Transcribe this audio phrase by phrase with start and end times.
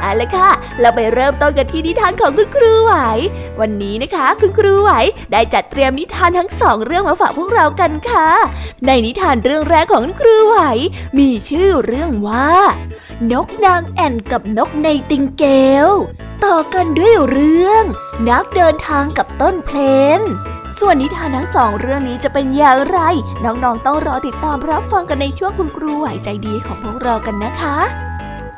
[0.00, 2.94] เอาละค่ะ เราไปเริ่มต้นกันที่นิทานของคุณครูไหว
[3.60, 4.90] วันนี้นะคะคุณครูไหว
[5.32, 8.28] ได้จัดเตรียมนิทานทั้งสองเรื่องมาฝากพวกเรากันค่ะ
[8.86, 10.58] ในนิทานเรื่องแรกของคุณครูไหว
[11.18, 12.52] มีชื่อเรื่องว่า
[13.32, 15.44] นกนางแอ่นกับนกในติงเก
[15.86, 15.88] ล
[16.44, 17.84] ต่อกันด้วยเรื่อง
[18.28, 19.78] นักเดินทางกับต้นเพล
[20.18, 20.22] น
[20.80, 22.98] ส่วนนิทานทั้งสองเรื่องนี้จะเป็นอย่างไร
[23.44, 27.76] น้องๆต้องรอติดตามรับฟังกันในช่วงคุณครูไหวใจดีของพวกเรากันนะคะ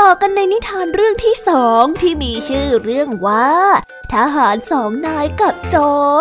[0.02, 3.50] ่อกันในนิทานเรื่องที่สองที่มีชื่อเรื่องว่า
[4.12, 5.76] ทหารสองนายกับโจ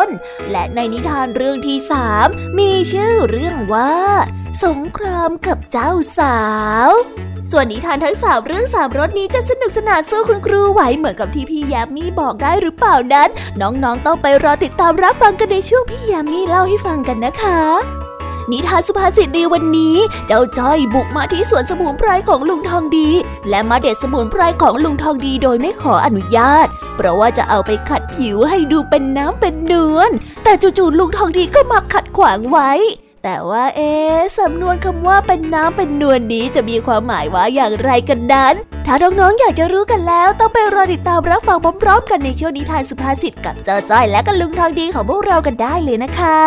[0.06, 0.08] ร
[0.52, 2.28] และในนิทานเรื่องที่สาม
[2.60, 3.94] มีชื่อเรื่องว่า
[4.66, 6.40] สงครามกับเจ้าสา
[6.88, 6.90] ว
[7.52, 13.30] ส่วนนิทานทั้งสามเรื่องสามรสนี้จะสนุกสนานสู้คุณครูไหวเหมือนกับที่พี่ยามีบอกได้หรือเปล่านั้น
[13.62, 18.07] น้องๆต้องไปรอติดตามรับฟังกันในช่วงพี่ยามีเล่าให้ฟังกันนะคะ
[18.52, 19.96] นิทานสุภาษิตในวันนี้
[20.28, 23.10] เจ้าจ้อยบุกมาที่สวนสมุนไพรของลุงทองดี
[23.50, 30.00] และมาเด็ดสมุนไพรของลุงทองดีโดยไม่ขออนุญาต เพราะว่าจะเอาไปขัดผิวให้ดูเป็นน้ำเป็นเนื้อ
[30.44, 32.72] แต่จู่ๆลุงทองดีก็มาขัดขวางไว้
[33.24, 33.94] แต่ว่าเอ๊
[34.40, 46.38] สำนวนคำว่าเป็นน้ำเป็นนวลนี้จะมีความหมายว่าอย่างไรกันนั้น ถ้าน้องๆอยากจะรู้กันแล้ว ต้องไปรอติดตามรับฟังพร้อมๆ กันในช่วงนิทานสุภาษิตกับเจ้าจ้อยและกับลุงทองดีของพวกเรากันได้เลยนะคะ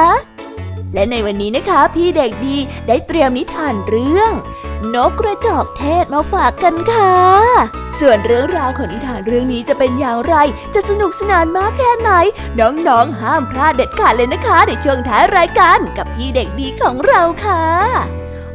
[0.94, 2.56] และในวันนี้นะคะ พี่เด็กดี
[2.88, 4.32] ได้เตรียมนิทานเรื่อง
[4.94, 7.16] นกกระจอกเทศมาฝากกันค่ะ
[8.00, 10.34] ส่วนเรื่องราวของนิทานเรื่องนี้จะเป็นอย่างไร
[10.74, 12.10] จะสนุกสนานมากแค่ไหน
[12.60, 18.19] น้องๆห้ามพลาดเด็ดขาดเลยนะคะ ในช่วงท้ายรายการกับพี่เด็กดีของเราค่ะ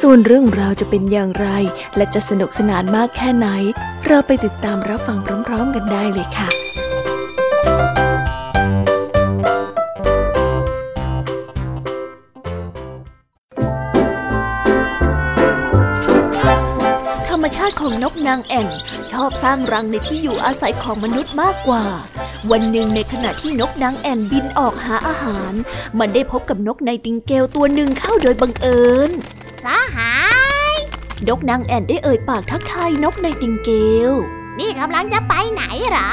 [0.00, 1.48] ส่วนเรื่องราวจะเป็นอย่างไร
[1.96, 3.48] และจะสนุกสนานมากแค่ไหน
[4.06, 6.48] เราไปติดตามรับฟังพร้อมๆกันได้เลยค่ะ
[17.28, 18.68] ธรรมชาติของนกนางแอ่น
[19.12, 21.84] ชอบสร้างรังในที่อยู่อาศัยของมนุษย์มากกว่า
[22.50, 25.52] วันหนึ่งในขณะที่นกนางแอ่นบินออกหาอาหาร
[25.98, 29.12] มันได้พบกับนกในติงเกลตัวหนึ่งเข้าโดยบังเอิญ
[29.64, 29.66] ส
[29.96, 30.12] หา
[30.72, 30.74] ย
[31.28, 33.70] นกนางแอ่นได้เอ่ยปากทักทายนกในติงเก
[34.10, 34.12] ล
[34.58, 35.62] นี่กำลังจะไปไหน
[35.92, 36.10] หรอ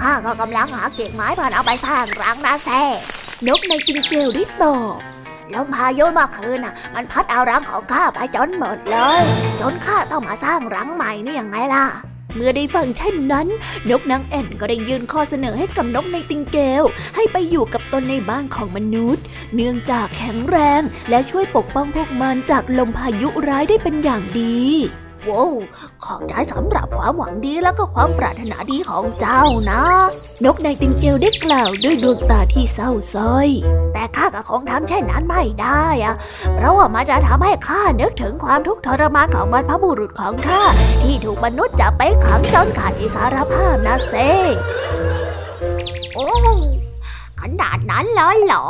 [0.00, 2.82] ข้าก็กำลังหาเก็บไม้ผ่านเอาไปสร้างรังนะแซ่
[3.48, 4.98] นกในติงเกลได้ตอบ
[5.50, 9.22] แล้วพายุเมื่อคืนน่ะ มันพัดเอารังของข้าไปจนหมดเลย
[9.60, 11.86] จนข้าต้องมาสร้างรังใหม่นี่ยังไงล่ะ
[12.36, 13.46] เมื่อได้ฟังเช่นนั้น
[13.90, 16.84] นกนางแอ่นก็ได้ยื่นข้อเสนอให้กับนกในติงเกล
[17.16, 19.24] ให้ไปอยู่กับตนในบ้านของมนุษย์
[19.54, 24.60] เนื่องจากแข็งแรงและช่วยปกป้องพวกมันจากลมพายุร้ายได้เป็นอย่างดี
[25.30, 25.50] ว้าว
[26.04, 29.82] ขอบใจสำหรับความหวังดีแล้วก็ความปรารถนาดีของเจ้านะ
[30.44, 33.48] นกในติงเกลได้กล่าวด้วยดวงตาที่เศร้าส้อย
[33.92, 36.14] แต่ข้าก็คงทำเช่นนั้นไม่ได้อะ
[36.54, 40.62] เพราะว่ามันจะทำให้ข้านึกถึงความทุกข์ทรมานของบรรพบุรุษของข้า
[41.02, 44.14] ที่ถูกมนุษย์จับไปขังจนขาดอิสรภาพนะเซ
[46.14, 46.28] โอ้
[47.40, 48.68] ขนาดนั้นเลยเหรอ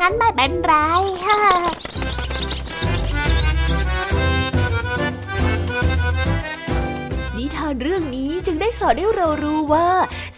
[0.00, 9.88] งั้นไม่เป็นไรานเรื่องนี้จึงได้สอนให้เรารู้ว่า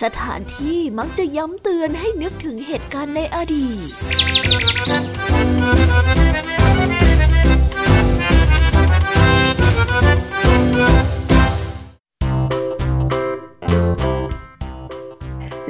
[0.03, 3.89] สถานที่มักจะย้ำเตือนให้นึกถึงเหตุการณ์ในอดีต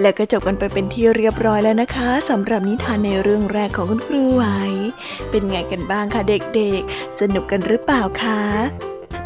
[0.01, 4.45] และก็จบกันไปเป็นที่เรียบร้อยแล้วนะคะสำหรับนิทานในเรื่องแรกของคุณครูไหว
[5.31, 8.43] เป็นไงกันบ้างคะเด็กๆ สนุกกันหรือเปล่าคะ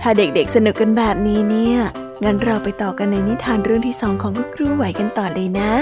[0.00, 1.78] ถ้าเด็กๆสนุกกันแบบนี้เนี่ย
[2.24, 5.72] งั้นเราไปต่อกันในนิทานเรื่องที่สองของคุณครูไหวกันต่อเลยนะ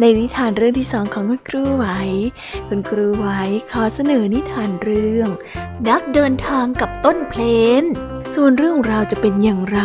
[0.00, 1.86] ในนิทานเรื่องที่สองของคุณครูไหว
[2.68, 3.28] คุณครูไหว
[3.70, 5.28] ขอเสนอนิทานเรื่อง
[5.88, 7.42] นักเดินทางกับต้นเพล
[7.82, 7.84] น
[8.34, 9.78] ส่วนเรื่องราวจะเป็นอย่างไร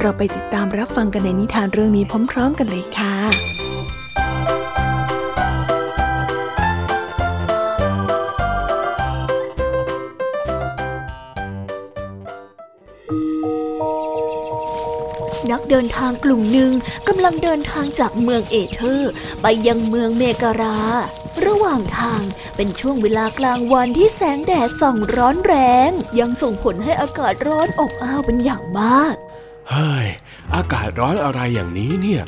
[0.00, 3.55] เราไปติดตามรับฟังกันในนิทานเรื่องนี้พร้อม ๆ กันเลยค่ะ
[15.52, 16.72] นักเดินทางกลุ่มหนึ่ง
[17.08, 19.10] กำลังเดินทางจากเมืองเอเธอร์
[19.42, 20.78] ไปยังเมืองเมการา
[21.46, 22.22] ระหว่างทาง
[22.56, 25.54] เป็นช่วงเวลากลางวันที่แสงแดดส่องร้อนแร
[25.88, 25.90] ง
[26.20, 29.14] ยังส่งผลให้อากาศร้อนอบอ้าวเป็นอย่างมาก
[29.70, 30.06] เฮ้ย
[30.54, 32.22] อากาศร้อนอะไรอย่างนี้เนี่ย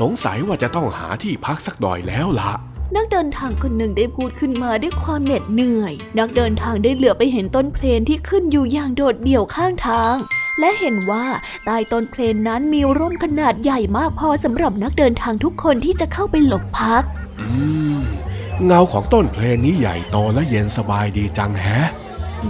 [0.00, 2.52] สงสัยว่าจะต้องหาที่พักสักหน่อยแล้วละ
[2.96, 10.16] นักเดินทางคนหนึ่งได้พูดขึ้นมาด้วยความเหน็ดเหนื่อย นักเดินทางได้เหลือไปเห็นต้นเพลนที่ขึ้นอยู่อย่างโดดเดี่ยวข้างทาง
[10.60, 11.26] และเห็นว่า
[11.64, 17.02] ใต้ต้นเพลนนั้นมีร่มขนาดใหญ่มากพอสำหรับนักเดินทางทุกคนที่จะเข้าไปหลบพัก
[17.40, 17.48] อื
[17.98, 18.00] ม
[18.66, 21.88] เงาของต้นเพลนนี้ใหญ่โตและเย็นสบายดีจังแฮะ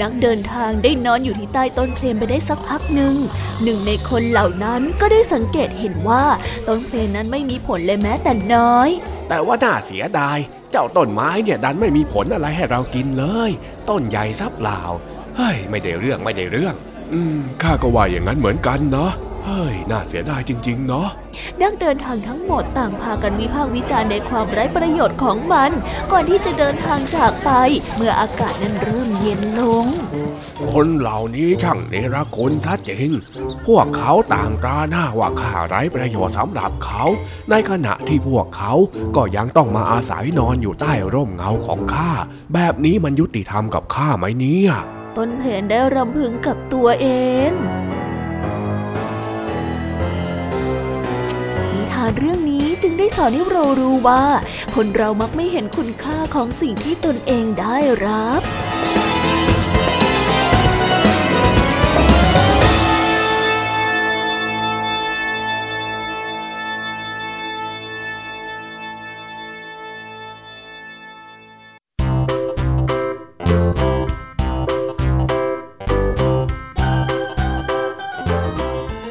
[0.01, 3.15] นักเดินทางได้นอนอยู่ที่ใต้ต้นเพลนไปได้สักพักหนึ่ง
[3.63, 6.25] หนึ่งในคนเหล่านั้นก็ได้สังเกตเห็นว่า
[6.69, 8.89] ต้นเพลนนั้นไม่มีผลเลยแม้แต่น้อย
[9.29, 10.39] แต่ว่าน่าเสียดาย
[10.71, 13.51] เจ้าต้นไม้เนี่ยดันไม่มีผลอะไรให้เรากินเลย
[13.89, 14.81] ต้นใหญ่ซับเปล่า
[15.37, 16.75] เฮ้ย ไม่ได้เรื่องไม่ได้เรื่อง
[17.15, 19.13] อืมข้าก็ว่าอย่างนั้นเหมือนกันเนาะ
[19.47, 21.09] เฮ้ย น่าเสียดายจริง ๆ เนาะ
[21.61, 25.71] นักเดินทางทั้งหมดต่างพากันวิพากษ์วิจารณ์ในความไร้ประโยชน์ของมัน
[26.13, 27.51] ก่อนที่จะเดินทางจากไป
[27.97, 29.87] เมื่ออากาศนั้นเริ่มเย็นลง
[30.73, 33.11] คนเหล่านี้ช่างเนรคุณทัดจริง
[33.67, 37.05] พวกเขาต่างตราหน้าว่าข้าไร้ประโยชน์สำหรับเขา
[37.51, 38.73] ในขณะที่พวกเขา
[39.17, 42.11] ก็ยังต้องมาอาศัยนอนอยู่ใต้ร่มเงาของข้า
[42.55, 44.73] แบบนี้มันยุติธรรมกับข้าไหมเนี่ย
[45.17, 47.09] ต้นเพนได้รำพึงกับตัวเอ
[47.49, 47.51] ง
[51.73, 54.25] นิทานเรื่องนี้จึงได้สอนให้เรารู้ว่า
[54.75, 57.77] คนเรามักไม่เห็นคุณค่าของสิ่งที่ตนเองได้
[58.07, 58.43] รับ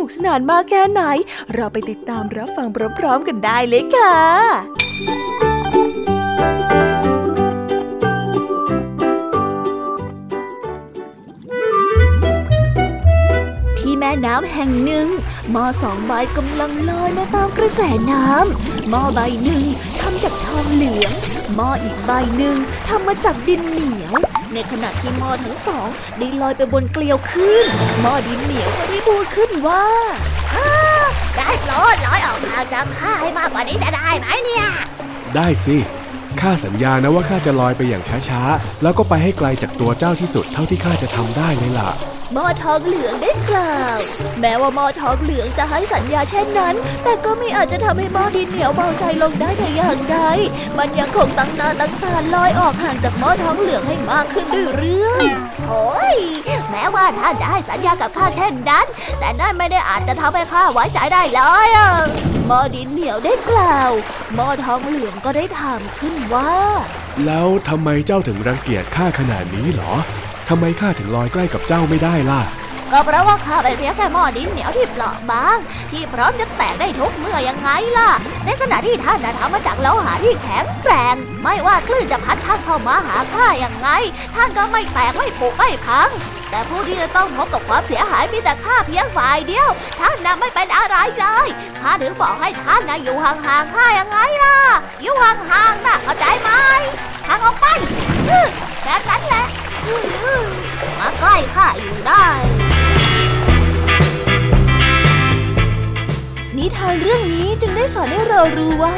[0.13, 1.01] สนานมากแค่ไหน
[1.53, 2.67] เราไปติดตามรับฟัง
[2.99, 4.15] พร้อมๆกันได้เลยค่ะ
[13.79, 15.07] ที่แม่น้ำแห่งหนึ่ง
[15.51, 19.63] หม้อสองใบกำลังลอยมาตามกระแสน้ำหม้อใบหนึ่ง
[19.99, 21.11] ทำจากทองเหลือง
[21.55, 22.55] หม้ออีกใบหนึ่ง
[22.87, 24.15] ทำมาจากดินเหนียว
[24.53, 27.65] ในขณะที่หม้อทั้งสองได้ลอยไปบนเกลียวขึ้น
[28.01, 29.85] หม้อดินเหนียวก็ได้พูดขึ้นว่า
[31.37, 34.65] ได้โปรดลอยออกมาจากข้าให้มากกว่านี้จะได้ไหมเนี่ย
[35.35, 35.77] ได้สิ
[36.41, 41.89] ข้าสัญญานะว่าข้าจะลอยไปอย่างช้าๆ แล้วก็ไปให้ไกลจากตัวเจ้าที่สุดเท่าที่ข้าจะทำได้เลยล่ะ
[42.33, 43.97] หม้อทองเหลืองได้กล่าว
[44.41, 50.17] แม้ว่าหม้อทองเหลืองจะให้สัญญาเช่นนั้น แต่ก็ไม่อาจจะทำให้หม้อดินเหนียวเบาใจลงได้แต่อย่างใด
[50.77, 54.45] มันยังคงตั้งหน้าตั้งตาลอยออกห่างจากหม้อทองเหลืองให้มากขึ้น
[54.77, 56.17] เรื่อยๆโอ้ย
[56.71, 58.85] แม้ว่าท่านจะให้สัญญากับข้าเช่นนั้น
[59.19, 61.69] แต่นั่นไม่ได้อาจจะทำให้ข้าไว้ใจได้เลย
[62.47, 63.91] หม้อดินเหนียวได้กล่าว
[64.35, 66.51] หม้อทองเหลืองก็ได้ถามขึ้นว่า
[67.25, 69.93] แล้วทำไมเจ้าถึงรังเกียจข้าขนาดนี้หรอ
[70.53, 72.41] ทำไมข้าถึงลอยใกล้กับเจ้าไม่ได้ล่ะ
[72.91, 75.57] ก็เพราะว่าข้าเป็นเพียงแค่หม้อดินเหนียวที่เปราะบาง
[75.91, 78.09] ที่พร้อมจะแตกได้ทุกเมื่อยังไงล่ะ
[78.45, 83.89] ในขณะที่ท่านนะทำมาจากโลหะที่แข็งแกร่ง ไม่ว่าคลื่นจะพัดท่านเข้ามาหาข้าอย่างไง
[84.35, 86.09] ท่านก็ไม่แตกไม่ผุไม่พัง
[86.49, 91.47] แต่ผู้ที่จะต้องพบกับความเสียหายมีแต่ข้าเพียงฝ่ายเดียว ท่านน่ะไม่เป็นอะไรเลย
[91.81, 94.57] ข้าถึงบอกให้ท่านน่ะอยู่ห่างๆข้ายังไงล่ะ
[95.01, 96.49] อยู่ห่างๆนะเข้าใจไหม
[97.27, 97.65] ห่างออกไป
[98.83, 99.60] แค่นั้นแหละ
[100.99, 102.27] มาใกล้ข้าอยู่ได้
[106.57, 108.97] นิทานเรื่องนี้จึงได้สอนให้เรารู้ว่า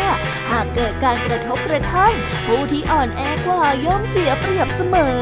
[0.52, 2.14] หากเกิดการกระทบกระทั่ง
[2.46, 5.20] ผู้ที่อ่อนแอกว่าย่อมเสียเปรียบเสมอ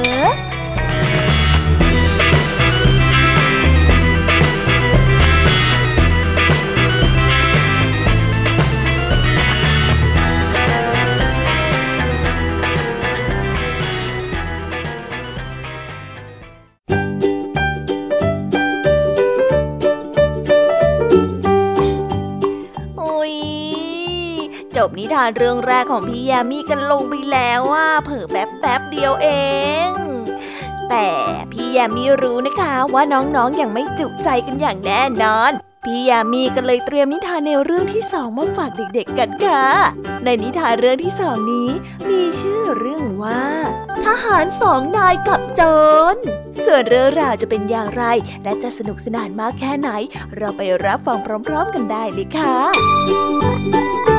[24.91, 29.27] บนิทานเรื่องแรกของพี่ยามีกันลงไปแล้วว่าเผิ่แป๊บแป๊บเดียวเอ
[29.87, 29.89] ง
[30.89, 31.09] แต่
[31.51, 35.51] พี่ยามีรู้นะคะว่าน้องๆออย่างไม่จุใจกันอย่างแน่นอน
[35.85, 39.65] พี่ยามีก็เลยเตรียมนิทานในวเรื่องที่สองมาฝากเด็กๆกันค่ะ
[40.23, 41.69] ในนิทานเรื่องที่สองนี้
[42.09, 43.43] มีชื่อเรื่องว่า
[44.05, 45.61] ทหารสองนายกับโจ
[46.13, 46.15] ร
[46.65, 48.03] ส่วนเรื่องราวจะเป็นอย่างไร
[48.43, 49.89] และจะสนุกสนานมากแค่ไหน
[50.37, 54.10] เราไปรับฟังพร้อมๆกันได้เลยค่ะ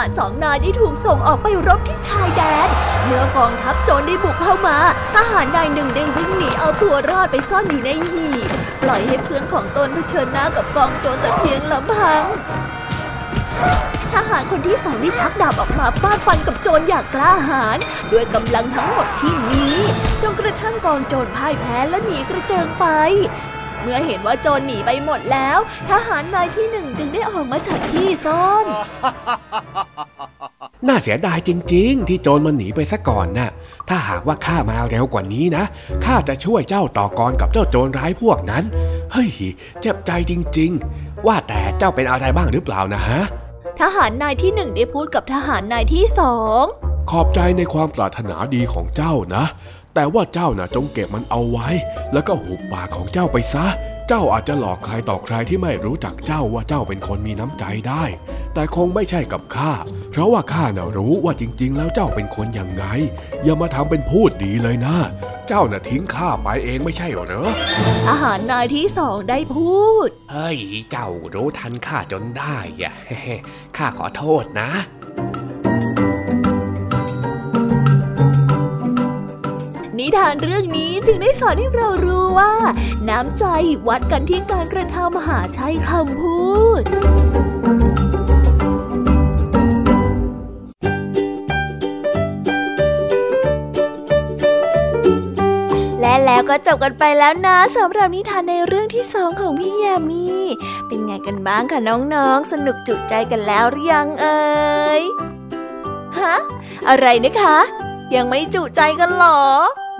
[0.00, 2.68] ารสองนายได้ถูกส่งออกไปรบที่ชายแดน
[3.04, 4.76] เมื่อกองทัพโจรได้บุกเข้ามา
[5.14, 8.48] ทหารนายหนึ่งได้วิ่งหนีเอาตัวรอดไปซ่อนอยู่ในหีบ
[8.82, 12.22] ปล่อยให้เพื่อนของตนเผชิญหน้ากับกองโจรแต่เพียงลำพัง
[14.14, 17.78] ทหารคนที่สองได้ชักดาบออกมาฟาดฟันกับโจรอย่างกล้าหาญ
[18.12, 19.66] ด้วยกำลังทั้งหมดที่มี
[20.22, 22.86] จนกระทั่งกองโจรพ่ายแพ้และหนีกระเจิงไป
[23.82, 25.58] เมื่อเห็นว่าโจรหนีไปหมดแล้ว
[25.90, 28.64] ทหารนายที่หนึ่งจึงได้ออกมาจากที่ซ่อน
[30.88, 33.50] น่าเสียดายจริง ๆ ที่โจรมันหนีไปซะก่อนนะ่ะ
[33.88, 35.64] ถ้าหากว่าข้ามาเร็วกว่านี้นะ
[36.04, 38.64] ข้าจะช่วยเจ้าต่อกรกับเจ้าโจรร้ายพวกนั้น
[39.12, 39.30] เฮ้ย
[39.80, 43.20] เจ็บใจจริง ๆ ว่าแต่เจ้าเป็นอะไรบ้างหรือเปล่านะฮะ
[43.80, 46.64] ทหารนายที่หนึ่งได้พูดกับทหารนายที่สอง
[47.10, 49.44] ขอบใจในความปรารถนาดีของเจ้านะ
[49.94, 51.68] แต่ว่าเจ้าน่ะจงเก็บมันเอาไว้
[52.12, 53.66] แล้วก็หุบปากของเจ้าไปซะ
[54.08, 58.04] เจ้าอาจจะหลอกใครต่อใครที่ไม่รู้จักเจ้าว่าเจ้าเป็นคนมีน้ำใจได้
[58.54, 59.72] แต่คงไม่ใช่กับข้า
[60.10, 62.84] เพราะว่าข้าน่ะรู้ว่าจริง ๆ แล้วเจ้าเป็นคนยังไง
[63.44, 64.96] อย่ามาทำเป็นพูดดีเลยนะ
[65.48, 67.48] เจ้าน่ะทิ้งข้าไปเองไม่ใช่เหรอ
[68.08, 70.58] อาหารนายที่สองได้พูด เฮ้ย
[70.90, 72.92] เจ้ารู้ทันข้าจนได้อะ
[73.76, 74.70] ข้าขอโทษนะ
[80.00, 82.52] นิทานเรื่องนี้จึงได้สอนให้เรารู้ว่า
[83.08, 83.44] น้ำใจ
[83.88, 86.42] วัดกันที่การกระทำหาใช้คำพู
[86.80, 86.82] ด
[96.00, 100.26] และแล้วก็จบกันไปแล้วนะสำหรับนิทานในเรื่องที่สองของพี่ยามี
[100.86, 101.80] เป็นไงกันบ้างคะ
[102.14, 104.40] น้องๆ สนุกจุใจกันแล้วหรือยังเอ่
[105.00, 105.02] ย
[106.18, 106.34] ฮะ
[106.88, 107.58] อะไรนะคะ
[108.14, 109.40] ยังไม่จุใจกันหรอ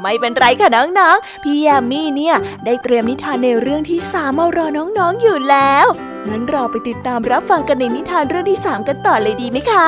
[0.00, 5.86] ไม่เป็นไรค่ะน้องๆ พี่ยามีเนี่ยได้เตรียมนิทานในเรื่องที่สามมารอน้องๆอยู่แล้ว
[6.28, 9.86] งั้นเราไปติดตามรับฟังกันในนิทานเรื่องที่สามกันต่อเลยดีไหมคะ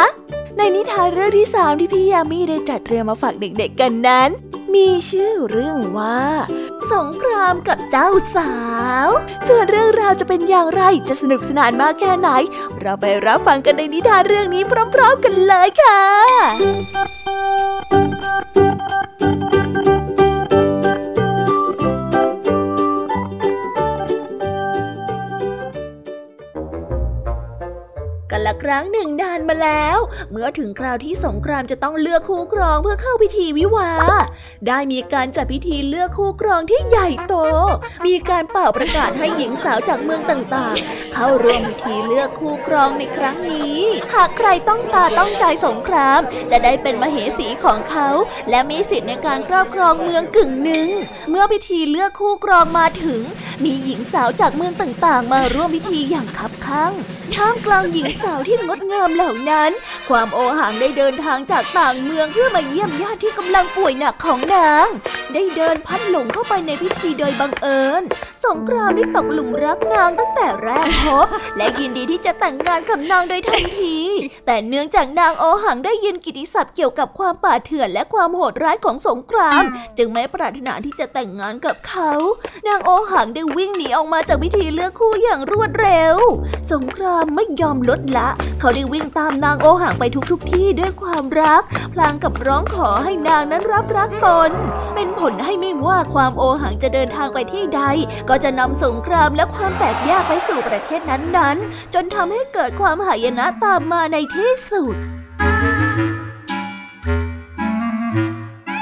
[0.57, 4.31] ในนิทานเรื่องที่สามที่พี่ยามีได้จัดเตรียมมาฝากเด็กๆกันนั้น
[4.75, 6.23] มีชื่อเรื่องว่า
[6.93, 8.55] สงครามกับเจ้าสา
[9.07, 9.09] ว
[9.49, 12.29] ส่วนเรื่องราวจะเป็นอย่างไรจะสนุกสนานมากแค่ไหน
[12.81, 14.63] เราไปรับฟังกันในนิทานเรื่องนี้
[14.95, 16.03] พร้อม ๆ กันเลยค่ะ
[28.73, 29.99] รั้งหนึ่งนานมาแล้ว
[30.31, 33.91] เมื่อถึงคราวที่สงครามจะต้องเลือกคู่ครองเพื่อเข้าพิธีวิวา
[34.69, 37.35] ได้มีการจัดพิธีเลือกคู่ครองที่ใหญ่โต
[38.07, 43.79] มีการเป่าประกาศให้หญิงสาวจากเมืองต่างๆ เข้าร่วมพิธีเลือกคู่ครองในครั้งนี้
[44.15, 48.09] หากใครต้องตาต้องใจสงคราม จะได้เป็นมเหสีของเขา
[48.51, 50.89] และมีสิทธิ์ในการครอบครองเมืองกึ่งหนึ่ง
[51.31, 53.21] เมื่อพิธีเลือกคู่ครองมาถึง
[53.65, 56.93] มีหญิงสาวจากเมืองต่างๆ มาร่วมพิธีอย่างคับคั่ง
[57.37, 59.71] ท่ามกลางหญิงสาวที่งดงามเหล่านั้น
[60.09, 64.87] ความโอหังได้เดินทางจากต่างเมืองเพื่อมาเยี่ยมญาติที่กำลังป่วยหนักของนาง
[65.35, 68.03] ได้เดินพัดหลงเข้าไปในพิธีโดยบังเอิญ
[68.47, 73.97] สงครามได้ตกหลุมรักนางตั้งแต่แรกพบ และยินดีที่จะแต่งงานกับนางโดยทันที
[74.47, 79.63] แต่เนื่องจากนางโอหังได้ยินกิติศัพท์เกี่ยวกับความป่าเถื่อนและความโหดร้ายของสงคราม
[79.99, 82.13] จึงไม่ปรารถนาที่จะแต่งงานกับเขา
[82.69, 86.17] นางโอหังได้วิ่งหนีออกมาจากพิธีเลือกคู่อย่างรวดเร็ว
[86.73, 88.29] สงครามไม่ยอมลดละ
[88.61, 94.51] เขาได้วิ่งตามนางโอหังไปทุกๆทที่ด้วยความรัก พลางกับร้องขอให้นางนั้นรับรักตน
[94.95, 97.83] เป็นผลให้ไม่ว่าความโอหังจะเดินทางไปที่ใด
[98.29, 104.97] ก็จะนำสงครามและความแตกแยกไปสู่ประเทศนั้นๆ จนทำให้เกิดความหายนะตามมาในที่สุด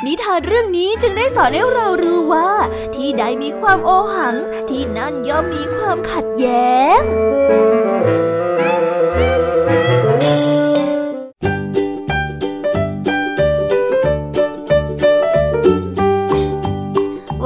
[0.06, 2.50] นิทานเรื่องนี้จึงได้สอนให้เรารู้ว่า
[2.94, 4.36] ที่ใดมีความโอหัง
[4.70, 7.00] ที่นั่นย่อมมีความขัดแย้ง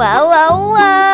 [0.04, 1.13] ว้าวว้าวว้าว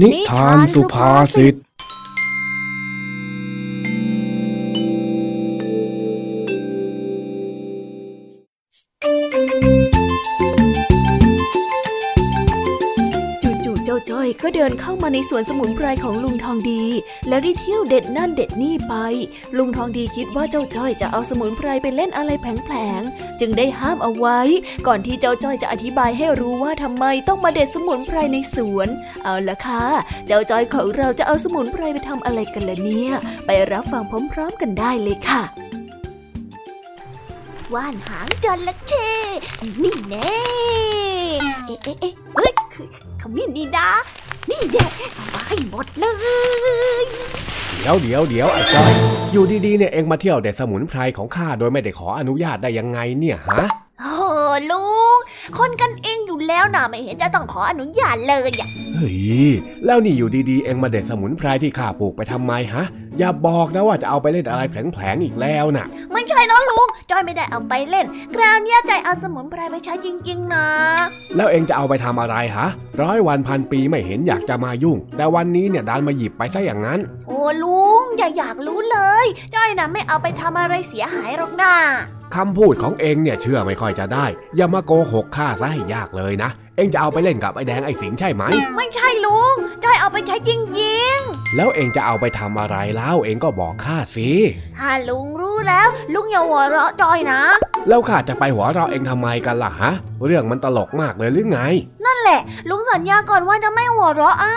[0.00, 1.54] นิทานสุภาษิต
[15.16, 16.84] ในสวนสมุนไพรของลุงทองดี
[17.28, 18.94] แล้วได้เที่ยวเด็ดนั่นเด็ดนี่ไป
[19.56, 24.40] ลุงทองดีคิดว่าเจ้าจ้อยจะเอาสมุนไพรไปเล่นอะไรแผลงๆจึงได้ห้ามเอาไว้
[24.86, 28.88] ก่อนที่เจ้าจ้อยจะอธิบายให้รู้ว่าทำไมต้องมาเด็ดสมุนไพรในสวน
[29.24, 29.84] เอาละค่ะ
[30.26, 33.12] เจ้าจ้อยของเราจะเอาสมุนไพรไปทำอะไรกันล่ะเนี่ย
[33.46, 34.02] ไปรับฟัง
[34.32, 35.42] พร้อมๆกันได้เลยค่ะ
[37.74, 39.10] ว่านหางจระเข้
[39.82, 40.34] นี่แน่
[41.66, 42.52] เอ๊ะเอ๊ะเอ๊ะเอ้ย
[43.20, 43.88] ขมิ้นนี่นะ
[44.56, 46.04] นี่แน่เอามาให้หมดเล
[47.02, 47.04] ย
[47.80, 48.92] เดี๋ยวเดี๋ยวเดี๋ยวไอ้จ้อย
[49.32, 53.66] อยู่ดีๆเนี่ยเองมาเที่ยวแต่สมุนไพรของข้าโดยไม่ได้ขออนุญาตได้ยังไงเนี่ยฮะ
[54.00, 54.14] โอ้
[54.70, 54.84] ลุ
[55.16, 55.18] ง
[55.58, 59.18] คนกันเองอยู่แล้วนะไม่เห็นจะต้องขออนุญาตเลยอะ เฮ้ย
[59.86, 62.84] แล้วนี่อยู่ดีๆ เองมาเด็ดสมุนไพรที่ข้าปลูกไปทำไมฮะ
[63.18, 70.66] อย่าบอกนะว่าจะเอาไปเล่นอะไรแผลงๆอีกแล้วน่ะ ไม่ใช่นะลุงจอยไม่ได้เอาไปเล่น คราวเนี้ยใจเอาสมุนไพรไปใช้จริง ๆ นะ
[71.36, 72.66] แล้วเองจะเอาไปทำอะไรฮะ
[73.02, 81.74] ร้อยวันพันปีไม่เห็นอยากจะมายุ่ง แต่วันนี้เนี่ยดันมาหยิบไปซะอย่างนั้น โอ้ลุงอย่าอยากรู้เลยจ้อยนะไม่เอาไปทำอะไรเสียหายหรอกนะ
[82.34, 84.26] คำพูดของเองเนี่ยเชื่อไม่ค่อยจะได้
[84.56, 88.44] อย่ามาโกหกข้าซะให้ยากเลยนะ เองจะเอาไปเล่นกับไอ้แดงไอ้สิงใช่ไหม
[88.76, 89.54] ไม่ใช่ลุง
[89.84, 90.60] จ้อยเอาไปใช้จริง
[91.56, 97.40] แล้วเองจะเอาไปทำอะไรแล้วเองก็บอกข้าสิๆถ้าลุงรู้แล้ว ลุงอย่าหัวเราะจอยนะ
[97.88, 99.92] แล้วข้าจะไปหัวเราะเองทำไมกันล่ะฮะ
[100.26, 101.60] เรื่องมันตลกมากเลยหรือไง
[102.04, 104.54] นั่นแหละ ลุงสัญญาก่อนว่าจะไม่หัวเราะอะ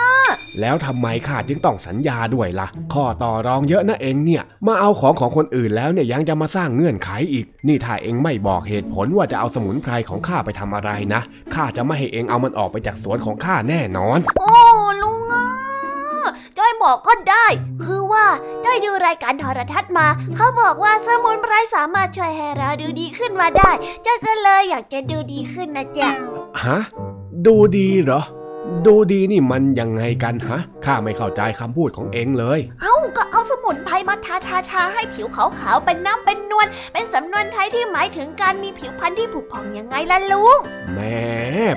[0.60, 11.22] แล้วทำไมข้าจึงต้องสัญญาด้วยล่ะ ข้อต่อรองเยอะนะเองเนี่ย มาเอาของของคนอื่นแล้วเนี่ยยังจะมาสร้างเงื่อนไขอีก นี่ถ้าเองไม่บอกเหตุผลว่าจะเอาสมุนไพรของข้าไปทำอะไรนะ
[11.54, 14.54] ข้าจะไม่ให้เองเอามันออกไปจากสวนของข้าแน่นอน โอ้
[15.02, 15.46] ลุงอะ
[16.58, 17.46] จ้อยบอกก็ได้
[17.84, 18.26] คือว่า
[18.64, 20.06] จ้อยดูรายการโทรทัศน์มา
[20.36, 23.70] เขาบอกว่าสมุนไพรสามารถช่วยให้เราดูดีขึ้นมาได้
[24.06, 26.10] จ้อยก็เลยอยากจะดูดีขึ้นนะจ๊ะ
[26.64, 26.78] ฮะ
[27.46, 28.22] ดูดีเหรอ
[28.86, 33.29] ดูดีนี่มันยังไงกันฮะข้าไม่เข้าใจคำพูดของเองเลย เอ้าก็เอาส
[33.70, 40.58] มุนไพรมาทาทาทาให้ผิวขาวๆเป็นน้ำเป็นนวลเป็นสำนวนไทยที่หมายถึงการมีผิวพรรณที่ผุผ่องยังไงล่ะลุง
[40.92, 41.00] แหม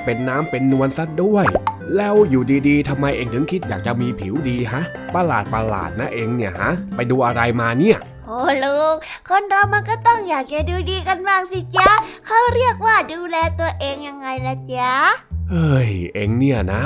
[0.06, 1.46] เป็นน้ำเป็นนวลซะด้วย
[1.96, 4.82] แล้วอยู่ดีๆทำไมเองถึงคิดอยากจะมีผิวดีฮะ
[5.16, 8.94] ประหลาดประหลาดนะเองเนี่ยฮะ ไปดูอะไรมาเนี่ยโอ้ลุง
[9.30, 11.90] คนเรามันก็ต้องอยากจะดูดีกันบ้างสิจ๊ะ
[12.28, 14.94] เขาเรียกว่าดูแลตัวเองยังไงล่ะจ๊ะ
[15.52, 16.84] เฮ้ย เองเนี่ยนะ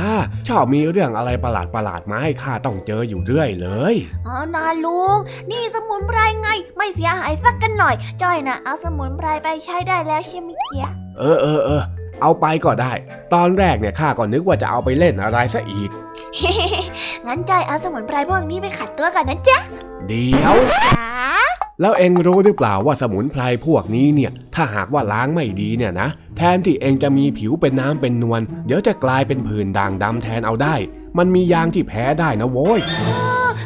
[0.47, 3.95] ชอบมีเรื่องอะไรประหลาดประหลาดๆมาให้ข้าต้องเจออยู่เรื่อยเลย
[4.27, 5.17] อ๋อนาลุง
[5.51, 11.83] นี่สมุนไพรไง ไม่เสียหายสักกันหน่อย จ้อยนะเอาสมุนไพรไปใช้ได้แล้วใช่ไหมเจ๊ะเออเออเออ
[12.21, 12.91] เอาไปก็ได้
[13.33, 15.89] ตอนแรกเนี่ยข้าก็นึกว่าจะเอาไปเล่นอะไรซะอีก
[17.27, 19.57] งั้นจ้อยเอาสมุนไพรพวกนี้ไปขัดตัวกันนะจ๊ะ
[20.07, 21.11] เดี๋ยวจ๋า
[21.81, 30.75] แล้วเองรู้หรือเปล่าว่าสมุนไพรพวกนี้เนี่ย ถ้าหากว่าล้างไม่ดีเนี่ยนะ แทนที่เองจะมีผิวเป็นน้ำเป็นนวล เดี๋ยวจะกลายเป็นผื่นด่างดำแทนเอาได้
[31.17, 32.79] มันมียางที่แพ้ได้นะโว้ย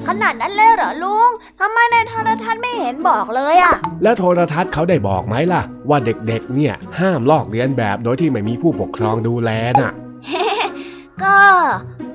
[0.08, 1.30] ขนาดนั้นเลยเหรอลุง
[1.60, 9.50] ทำไมในโทรทัศน์ไม่เห็นบอกเลยอะแล้วโทรทัศน์เขาได้บอกไหมล่ะ ว่าเด็กๆ เนี่ย ห้ามลอกเลียนแบบโดยที่ไม่มีผู้ปกครองดูแล
[9.82, 9.92] น่ะ
[11.24, 11.38] ก็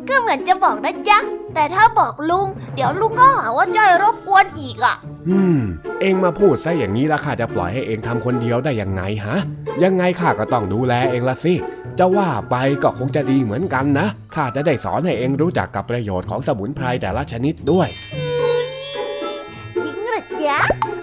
[0.08, 1.18] ก็เหมือนจะบอกนะจ๊ะ
[1.54, 4.96] แต่ถ้าบอกลุง เดี๋ยวลุงก็หาว่าจ้อยรบกวนอีกอะ
[5.28, 5.58] อืม
[6.00, 9.36] เองมาพูดซะอย่างนี้แล้วข้าจะปล่อยให้เองทำคนเดียวได้ยังไงฮะ
[9.84, 11.54] ยังไงข้าก็ต้องดูแลเองละสิ
[11.98, 17.88] จะว่าไปก็คงจะดีเหมือนกันนะ ข้าจะได้สอนให้เองรู้จักกับประโยชน์ของสมุนไพรแต่ละชนิดด้วย
[19.82, 20.60] จริงเหรือจ๊ะ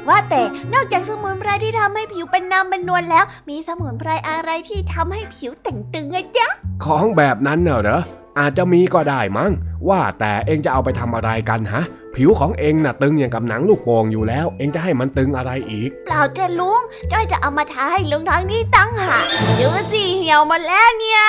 [0.09, 0.41] ว่าแต่
[0.73, 6.47] นอกจากสมุนไพรที่ทำให้ผิวเป็นน้ำเป็นนวลแล้ว มีสมุนไพรอะไรที่ทำให้ผิวเต่งตึงอะจ๊ะ
[6.85, 8.01] ของแบบนั้นเนอะเหรอ
[8.39, 9.51] อาจจะมีก็ได้มั้ง
[9.89, 11.83] ว่าแต่เองจะเอาไปทำอะไรกันฮะ
[12.15, 16.81] ผิวของเองน่ะตึงอย่างกับหนังลูกโป่งอยู่แล้ว เองจะให้มันตึงอะไรอีก เปล่าจ้ะลุง
[17.11, 19.25] จ้อยจะเอามาทาให้ลุงทางนี้ตั้งหาก
[19.59, 21.23] ดูสิเหี่ยวหมดแล้วเนี่ย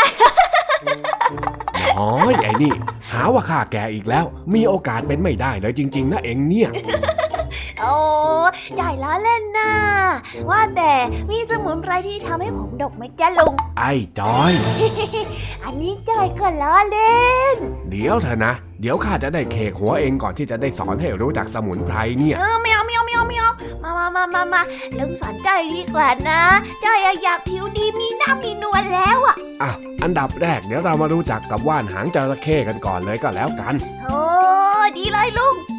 [1.98, 2.08] อ๋อ
[2.42, 2.72] ไอ้นี่
[3.10, 4.24] หหาว่าข้าแก่อีกแล้ว
[4.54, 6.68] มีโอกาสเป็นไม่ได้เลยจริง ๆ นะเองเนี่ย
[7.80, 7.94] โอ้
[8.74, 9.72] ใหญ่ล้อเล่นนะ
[10.50, 10.92] ว่าแต่
[11.30, 14.52] มีสมุนไพรที่ทำให้ผมดกไหมจ๊ะลุง ไอ้จอย
[15.64, 17.24] อันนี้จอยก็ล้อเล่
[17.54, 17.56] น
[17.90, 23.50] เดี๋ยวเถอะนะ เดี๋ยวข้าจะได้เคกหัวเองก่อนที่จะได้สอนให้รู้จักสมุนไพรเนี่ยเออไม่เอาไม่เอาไม่เอาไม่เอา
[23.84, 24.62] มามามามามา
[24.98, 26.40] ลุงสอนจอยดีกว่านะ
[26.84, 29.70] จอยอะอยากผิวดีมีหน้ามีนวลแล้วอะอะ
[30.02, 33.74] อันดับแรกเดี๋ยวเรามารู้จักกับว่านหางจระเข้กันก่อนเลยก็แล้วกัน
[34.04, 34.20] โอ้
[34.96, 35.54] ดีเลยลุง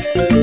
[0.00, 0.39] โต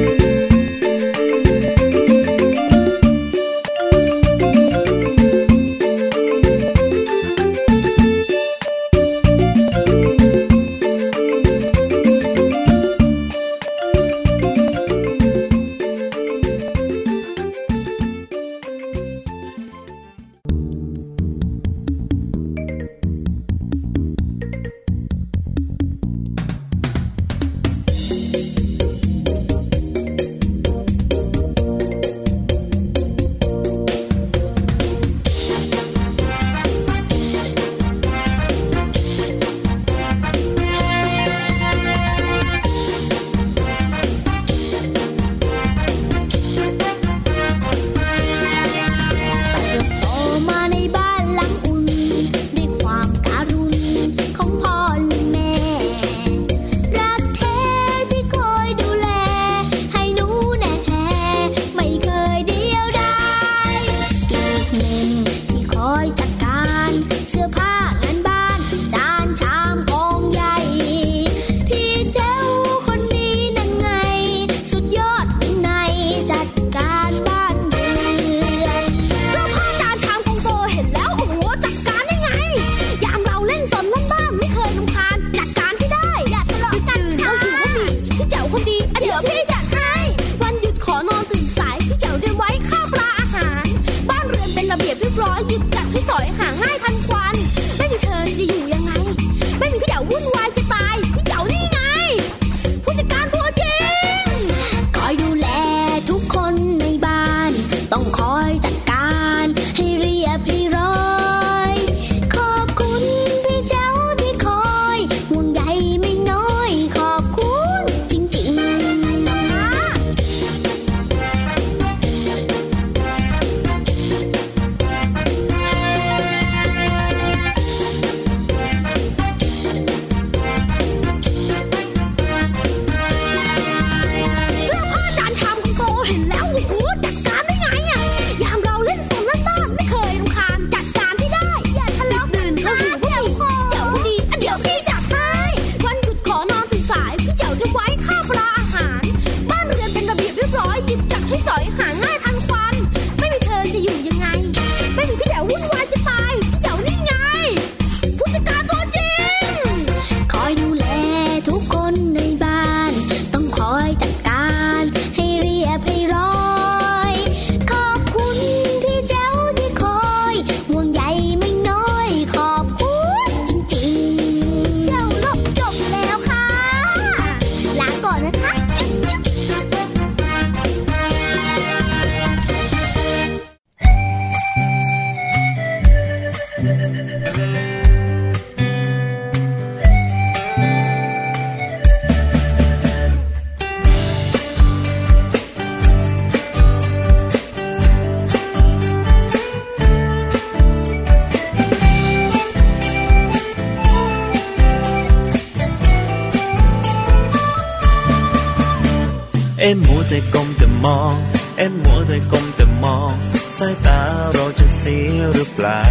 [210.17, 211.15] แต่ก้มแต่มอง
[211.57, 213.13] เอ็มมัวแต่ก้มแต่มอง
[213.57, 214.01] สายตา
[214.33, 215.83] เราจะเสียหรือเปล่า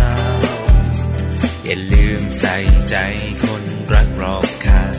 [1.64, 2.56] อย่าลืมใส่
[2.88, 2.96] ใจ
[3.44, 3.62] คน
[3.92, 4.94] รักรอบค่าง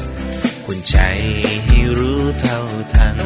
[0.66, 0.98] คุณใจ
[1.66, 2.60] ให้รู้เท่า
[2.94, 3.18] ทัน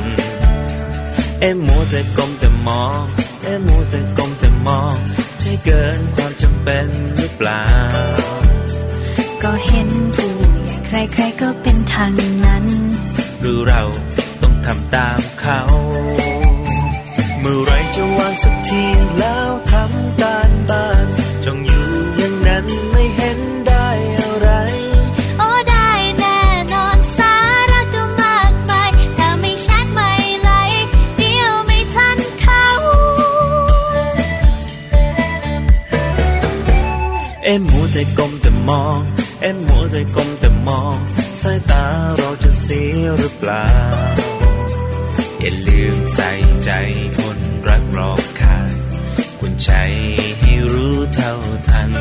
[1.42, 3.02] เอ็มมัวแต่ก้มแต่มอง
[3.44, 4.96] เอ็มมัวแต่ก้มแต่มอง
[5.40, 6.88] ใช่เกินความจำเป็น
[7.18, 7.66] หรือเปล่า
[9.44, 10.32] ก็เห็นผู้
[10.66, 12.14] ใหญ่ใครๆก็เป็นทาง
[12.46, 12.66] นั้น
[13.42, 13.84] หรือเรา
[14.20, 14.31] ต้อง
[14.66, 15.62] ทำตามเขา
[17.40, 18.84] เมื่อไรจะวางสักที
[19.20, 21.06] แล้วทำการบ้าน
[21.46, 21.86] จงอยู่
[22.18, 23.88] อย่างนั้นไม่เห็นได้
[24.20, 24.50] อะไร
[25.38, 25.90] โอ้ได้
[26.20, 26.40] แน่
[26.74, 27.36] นอนสา
[27.72, 30.52] ระก็มากมายถ้าไม่แชทไม่ไหล
[31.18, 32.66] เดียวไม่ทันเขา
[37.44, 39.00] เอ็มมัวแต่ก้มแต่มอง
[39.42, 40.98] เอ็มมัวแต่ก้มแต่มอง
[41.42, 41.86] สายตา
[42.18, 43.66] เราจะเสียหรือเปล่า
[45.44, 46.32] อย่าลืมใส่
[46.64, 46.72] ใจ
[47.18, 48.70] คนรักรอบข้าง
[49.40, 49.72] คุณใจ
[50.40, 51.34] ให้รู้เท่า
[51.70, 51.92] ทัน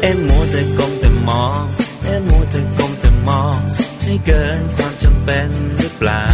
[0.00, 1.62] เอ็มมัวแต่ก้มแต่มอง
[2.04, 3.58] เอ็มมัวแต่ก้มแต่มอง
[4.00, 5.48] ใช่เกินความจำเป็น
[5.78, 6.26] หรือเปล่า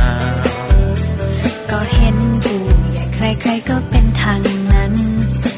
[1.70, 2.60] ก็เห็นผู้
[2.92, 4.40] ใหญ่ใครๆก็เป็นทาง
[4.72, 4.92] นั้น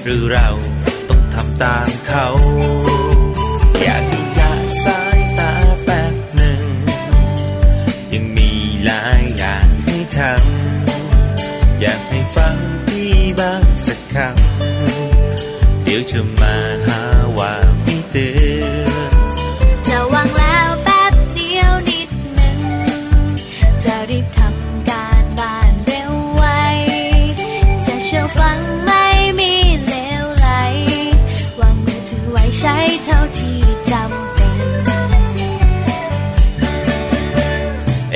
[0.05, 0.49] หรือเรา
[1.09, 2.27] ต้องทำตามเขา
[3.83, 4.20] อยาก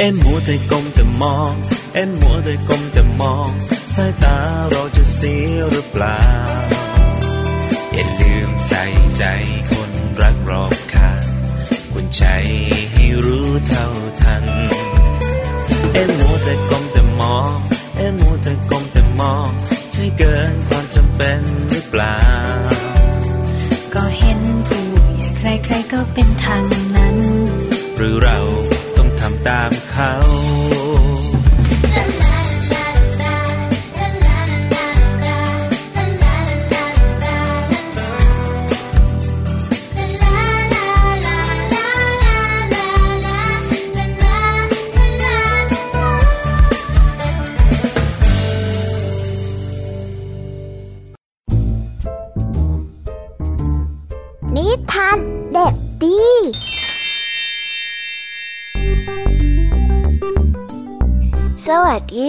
[0.06, 1.52] อ็มมัวแต่ก้มแต่มอง
[1.94, 3.50] เอ็มมัวแต่ก้มแต่มอง
[3.94, 4.38] สายตา
[4.70, 6.20] เราจะเสียหรือเปล่า
[7.92, 8.82] อย่าลืมใส่
[9.16, 9.24] ใจ
[9.70, 11.24] คนรักรอบข้าง
[11.92, 12.24] คุณใจ
[12.92, 13.86] ให้รู้เท่า
[14.22, 14.44] ทัน
[15.92, 17.56] เอ็มมัวแต่ก้มแต่มอง
[17.96, 19.50] เอ็มมัวแต่ก้มแต่มอง
[19.92, 21.40] ใช่เกินความจำเป็น
[21.70, 22.18] หรือเปล่า
[23.94, 24.84] ก็เห็นผู้
[25.16, 25.28] ใหญ่
[25.64, 26.64] ใครๆก็เป็นทาง
[26.96, 27.16] นั้น
[27.96, 28.38] หรือเรา
[29.48, 30.33] ตามเขา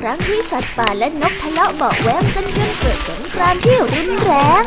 [0.00, 4.32] ครั้งที่สัตว์ป่าและนกทะเลาะเบาแว้งกันจนเกิดสงครามที่รุนแร
[4.62, 4.64] ง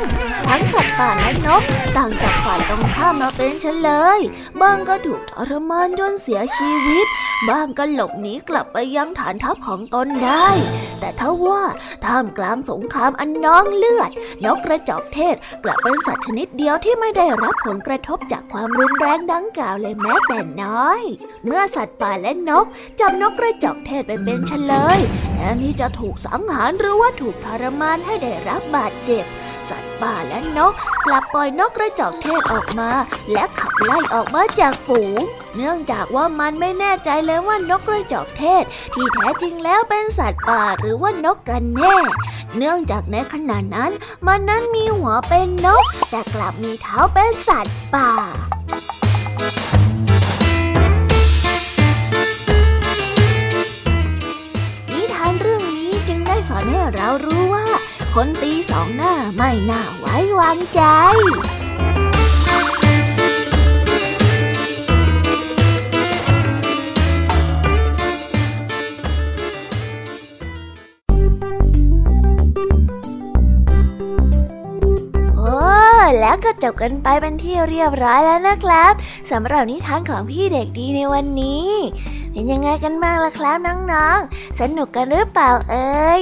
[0.49, 1.63] ทั้งสัตว์ป่าและนก
[1.97, 4.19] ต่างจากฝ่ายตรงข้ามมาเป็นเฉลย
[4.61, 7.07] บางก็ถูกทรมานจนเสียชีวิต
[7.49, 10.49] บางก็หลบหนีกลับไปยังฐานทัพของตนได้
[10.99, 11.63] แต่ถ้าว่า
[12.05, 14.11] ท่ามกลางสงครามอันน้องเลือด
[14.45, 21.01] นกกระจอกเทศกลับเป็นสัตว์ชนิดเดียวที่ไม่ได้รับผลกระทบจากความรุนแรงดังกล่าวเลยแม้แต่น้อย
[21.45, 22.65] เมื่อสัตว์ป่าและนก
[22.99, 24.99] จับนกกระจอกเทศไปเป็นเฉลย
[25.35, 29.25] แทนที่จะถูกสังหารหรือว่าถูกทรมานให้ได้รับบาดเจ็บ
[30.01, 30.73] ป่าและนก
[31.05, 32.91] กลับปล่อยนกกระจอกเทศออกมา
[33.31, 35.19] และขับไล่ออกมาจากฝูง
[35.55, 41.97] เนื่องจากว่ามันไม่แน่ใจเลยว่านกกระจอกเทศ ที่แท้จริงแล้วเป็นสัตว์ป่าหรือว่านกกันแน่
[42.57, 43.91] เนื่องจากในขณะนั้น
[44.27, 48.11] มันนั้นมีหัวเป็นนก แต่กลับมีเท้าเป็นสัตว์ป่า
[54.91, 57.58] นิทานเรื่องนี้จึงได้สอนให้เรารู้ว่า
[58.21, 60.81] คนตีสองหน้าไม่น่าไว้วางใจ
[75.37, 75.53] โอ้
[76.19, 78.93] แล้วก็จบกันไปเป็นที่เรียบร้อยแล้วนะครับ
[79.31, 81.69] สำหรับนิทานของพี่เด็กดีในวันนี้
[82.31, 86.21] เป็นยังไงกันบ้างล่ะครับน้องๆ สนุกกันหรือเปล่าเอ่ย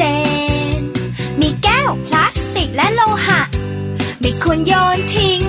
[0.00, 0.02] จ
[0.78, 0.80] น
[1.40, 3.40] มีแก้วพลาสติกและโลหะ
[4.20, 5.42] ไม่ควรโยนทิ้ง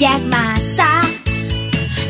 [0.00, 0.44] แยกมา
[0.78, 0.94] ซะ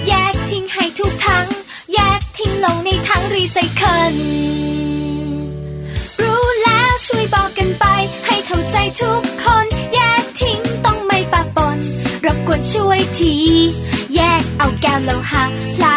[0.09, 1.47] แยกทิ้งให้ถูกถัง
[1.95, 4.15] แยกทิ้งลงในถังรีไซเคิล
[6.23, 7.85] รู้แล้วช่วยบอกกันไป
[8.27, 11.79] ให้เข้าใจทุกคน แยกทิ้งต้องไม่ปะปน
[12.25, 13.35] รบกวนช่วยที
[14.15, 15.45] แยกเอาแก้วโลหะ
[15.77, 15.94] พลา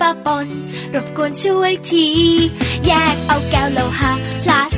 [0.00, 0.46] ปะปน
[0.94, 2.06] รบกวนช่วยที
[2.86, 4.12] แยกเอาแก้วโลหะ
[4.42, 4.71] พลาส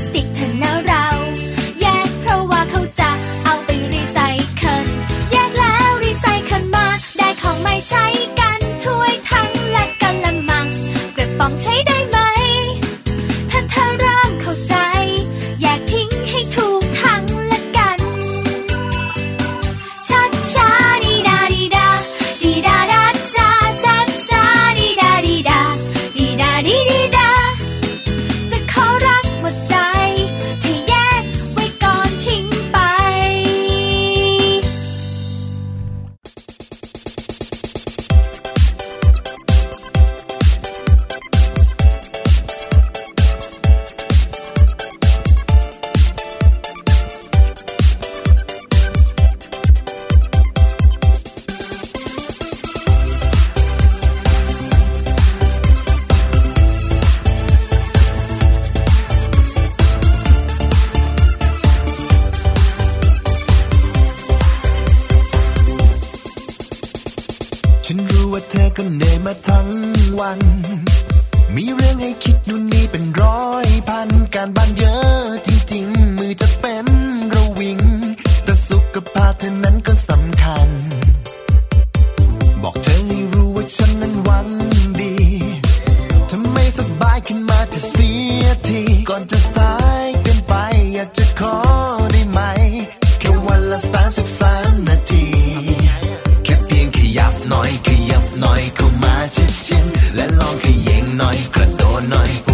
[101.19, 102.54] หน่อยกระโดดหน่อย